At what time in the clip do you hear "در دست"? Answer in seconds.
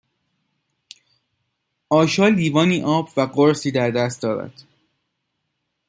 3.71-4.21